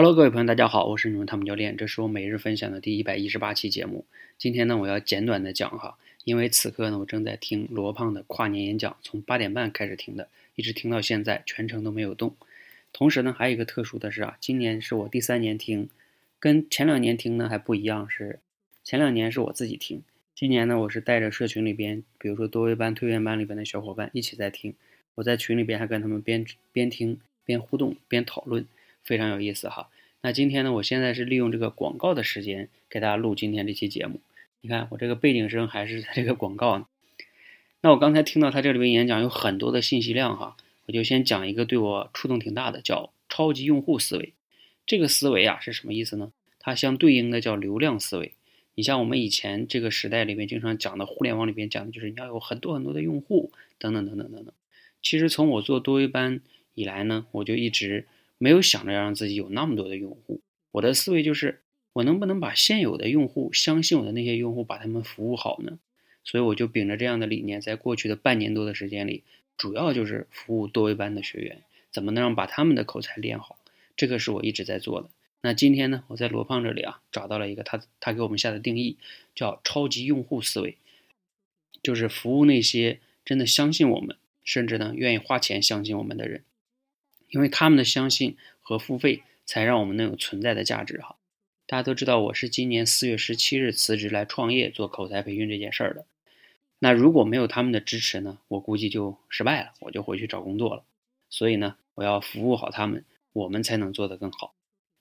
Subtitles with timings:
[0.00, 4.06] Hello，各位朋友，大家好，我是你们汤姆教练，这是我每日分享的第一百一十八期节目。
[4.38, 12.34] 今天呢，我要简短的讲哈，因为此刻呢，我正在听罗胖的跨年演讲，从八点半开始听的，一直听到现在，全程都没有动。
[12.94, 15.90] 同时呢，还有一个特殊的是啊，今年是我第三年听，
[16.38, 18.38] 跟前两年听呢还不一样，是
[18.82, 20.02] 前两年是我自己听，
[20.34, 24.72] 今年呢，我是带着社群里边，比如说多维班、蜕变班里边的小伙伴一起在听，
[25.16, 28.64] 我在群里边还跟他们边边听边互动边讨论。
[29.02, 29.88] 非常有意思哈，
[30.20, 34.20] 那今天呢，我现在是利用这个广告的时间给大家录今天这期节目。
[34.60, 36.86] 你看我这个背景声还是这个广告呢。
[37.80, 44.34] 那我刚才听到他这里边演讲有很多的信息量哈，我就先讲一个对我触动挺大的，叫超级用户思维。
[44.86, 46.30] 这个思维啊是什么意思呢？
[46.58, 48.34] 它相对应的叫流量思维。
[48.74, 54.52] 你像我们以前这个时代里面经常讲的互联网里边讲的就是你要有很多很多的用户等等等等等等。
[55.02, 56.42] 其实从我做多维班
[56.74, 58.06] 以来呢，我就一直。
[58.42, 60.40] 没有想着要让自己有那么多的用户，
[60.72, 61.60] 我的思维就是
[61.92, 65.78] 我能不能把现有的用户相信我的那些用户，把他们服务好呢？
[66.24, 69.24] 所以我就秉着这样的理念，在过去的半年多的时间里，
[69.58, 73.58] 主要就是服务多维班的学员，怎么能让把他们的口才练好？
[73.94, 75.10] 这个是我一直在做的。
[75.42, 78.96] 那今天呢，我在罗胖这里啊，找到了一个他他给我们下的定义，
[79.34, 80.78] 叫超级用户思维，
[81.82, 86.44] 就是服务那些真的相信我们，甚至呢愿意花钱相信我们的人。
[87.30, 91.16] 因为他们的相信和付费，才让我们能有存在的价值哈。
[91.66, 96.04] 大家都知道，我是今年四月十七日辞职来创业做口才培训这件事儿的。
[96.80, 100.82] 那如果没有他们的支持呢，我估计就失败了，我就回去找工作了。
[101.28, 104.54] 所以呢，我要服务好他们，我们才能做得更好。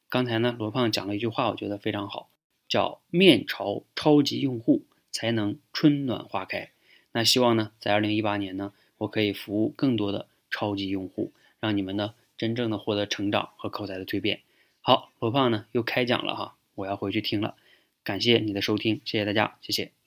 [0.10, 2.30] 刚才呢，罗胖讲了一句话，我觉得非常好，
[2.68, 6.70] 叫“面朝超级用户，才能春暖花开”。
[7.14, 11.32] 那希望呢，在二零一八年呢，我可以服务更多的超级用户。
[11.62, 14.42] 让你们呢真正的获得成长和口才的蜕变。
[14.82, 17.56] 好，罗胖呢又开讲了哈，我要回去听了。
[18.04, 19.99] 感谢你的收听，谢谢大家，谢谢。